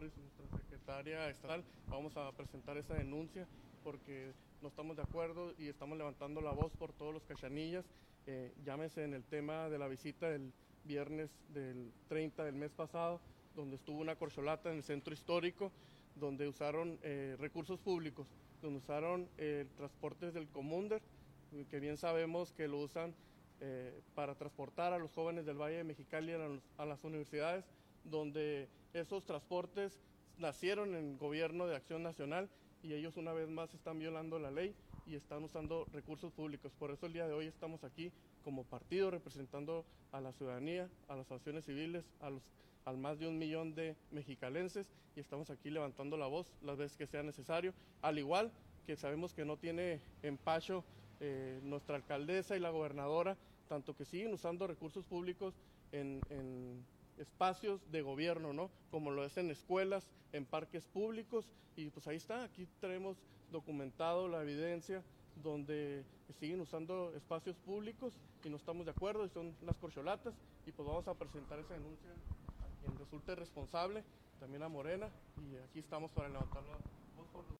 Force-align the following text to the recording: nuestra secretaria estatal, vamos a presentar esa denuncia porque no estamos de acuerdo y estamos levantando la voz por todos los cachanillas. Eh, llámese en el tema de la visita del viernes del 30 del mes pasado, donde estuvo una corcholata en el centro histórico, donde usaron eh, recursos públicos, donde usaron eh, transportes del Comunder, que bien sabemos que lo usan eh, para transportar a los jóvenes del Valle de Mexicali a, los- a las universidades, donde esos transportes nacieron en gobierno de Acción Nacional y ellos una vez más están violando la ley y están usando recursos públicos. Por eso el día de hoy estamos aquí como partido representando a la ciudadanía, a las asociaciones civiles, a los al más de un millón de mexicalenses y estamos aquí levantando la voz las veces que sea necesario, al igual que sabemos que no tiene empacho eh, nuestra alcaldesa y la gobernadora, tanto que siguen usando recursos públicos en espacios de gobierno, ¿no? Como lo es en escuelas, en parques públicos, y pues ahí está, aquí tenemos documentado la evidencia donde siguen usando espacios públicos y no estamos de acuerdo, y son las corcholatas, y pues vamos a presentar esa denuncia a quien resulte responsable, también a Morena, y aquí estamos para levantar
nuestra 0.00 0.48
secretaria 0.58 1.28
estatal, 1.28 1.62
vamos 1.90 2.16
a 2.16 2.32
presentar 2.32 2.78
esa 2.78 2.94
denuncia 2.94 3.46
porque 3.84 4.32
no 4.62 4.68
estamos 4.68 4.96
de 4.96 5.02
acuerdo 5.02 5.52
y 5.58 5.68
estamos 5.68 5.98
levantando 5.98 6.40
la 6.40 6.52
voz 6.52 6.72
por 6.72 6.92
todos 6.94 7.12
los 7.12 7.22
cachanillas. 7.24 7.84
Eh, 8.26 8.54
llámese 8.64 9.04
en 9.04 9.12
el 9.12 9.22
tema 9.24 9.68
de 9.68 9.78
la 9.78 9.88
visita 9.88 10.30
del 10.30 10.50
viernes 10.84 11.30
del 11.52 11.92
30 12.08 12.42
del 12.44 12.54
mes 12.54 12.70
pasado, 12.70 13.20
donde 13.54 13.76
estuvo 13.76 14.00
una 14.00 14.16
corcholata 14.16 14.70
en 14.70 14.78
el 14.78 14.82
centro 14.82 15.12
histórico, 15.12 15.70
donde 16.16 16.48
usaron 16.48 16.98
eh, 17.02 17.36
recursos 17.38 17.78
públicos, 17.78 18.26
donde 18.62 18.78
usaron 18.78 19.28
eh, 19.36 19.66
transportes 19.76 20.32
del 20.32 20.48
Comunder, 20.48 21.02
que 21.70 21.80
bien 21.80 21.98
sabemos 21.98 22.50
que 22.52 22.66
lo 22.66 22.78
usan 22.78 23.12
eh, 23.60 24.00
para 24.14 24.34
transportar 24.36 24.94
a 24.94 24.98
los 24.98 25.12
jóvenes 25.12 25.44
del 25.44 25.60
Valle 25.60 25.76
de 25.76 25.84
Mexicali 25.84 26.32
a, 26.32 26.38
los- 26.38 26.62
a 26.78 26.86
las 26.86 27.04
universidades, 27.04 27.66
donde 28.04 28.68
esos 28.92 29.24
transportes 29.24 30.00
nacieron 30.38 30.94
en 30.94 31.18
gobierno 31.18 31.66
de 31.66 31.76
Acción 31.76 32.02
Nacional 32.02 32.48
y 32.82 32.94
ellos 32.94 33.16
una 33.16 33.32
vez 33.32 33.48
más 33.48 33.72
están 33.74 33.98
violando 33.98 34.38
la 34.38 34.50
ley 34.50 34.74
y 35.06 35.14
están 35.14 35.44
usando 35.44 35.86
recursos 35.92 36.32
públicos. 36.32 36.72
Por 36.78 36.90
eso 36.90 37.06
el 37.06 37.12
día 37.12 37.26
de 37.26 37.34
hoy 37.34 37.46
estamos 37.46 37.84
aquí 37.84 38.12
como 38.44 38.64
partido 38.64 39.10
representando 39.10 39.84
a 40.10 40.20
la 40.20 40.32
ciudadanía, 40.32 40.88
a 41.08 41.16
las 41.16 41.26
asociaciones 41.26 41.64
civiles, 41.64 42.04
a 42.20 42.30
los 42.30 42.42
al 42.84 42.98
más 42.98 43.18
de 43.20 43.28
un 43.28 43.38
millón 43.38 43.76
de 43.76 43.94
mexicalenses 44.10 44.88
y 45.14 45.20
estamos 45.20 45.50
aquí 45.50 45.70
levantando 45.70 46.16
la 46.16 46.26
voz 46.26 46.52
las 46.62 46.76
veces 46.76 46.96
que 46.96 47.06
sea 47.06 47.22
necesario, 47.22 47.72
al 48.00 48.18
igual 48.18 48.50
que 48.86 48.96
sabemos 48.96 49.34
que 49.34 49.44
no 49.44 49.56
tiene 49.56 50.00
empacho 50.24 50.84
eh, 51.20 51.60
nuestra 51.62 51.94
alcaldesa 51.94 52.56
y 52.56 52.60
la 52.60 52.70
gobernadora, 52.70 53.36
tanto 53.68 53.94
que 53.94 54.04
siguen 54.04 54.32
usando 54.32 54.66
recursos 54.66 55.04
públicos 55.04 55.54
en 55.92 56.20
espacios 57.22 57.80
de 57.90 58.02
gobierno, 58.02 58.52
¿no? 58.52 58.70
Como 58.90 59.10
lo 59.10 59.24
es 59.24 59.36
en 59.36 59.50
escuelas, 59.50 60.10
en 60.32 60.44
parques 60.44 60.86
públicos, 60.86 61.48
y 61.76 61.88
pues 61.90 62.06
ahí 62.06 62.16
está, 62.16 62.44
aquí 62.44 62.66
tenemos 62.80 63.16
documentado 63.50 64.28
la 64.28 64.42
evidencia 64.42 65.02
donde 65.42 66.04
siguen 66.38 66.60
usando 66.60 67.12
espacios 67.14 67.56
públicos 67.58 68.12
y 68.44 68.50
no 68.50 68.56
estamos 68.56 68.84
de 68.84 68.90
acuerdo, 68.90 69.24
y 69.24 69.28
son 69.30 69.54
las 69.62 69.76
corcholatas, 69.78 70.34
y 70.66 70.72
pues 70.72 70.86
vamos 70.86 71.06
a 71.08 71.14
presentar 71.14 71.58
esa 71.58 71.74
denuncia 71.74 72.10
a 72.10 72.80
quien 72.80 72.98
resulte 72.98 73.34
responsable, 73.34 74.02
también 74.40 74.62
a 74.62 74.68
Morena, 74.68 75.08
y 75.38 75.56
aquí 75.68 75.78
estamos 75.78 76.10
para 76.10 76.28
levantar 76.28 76.62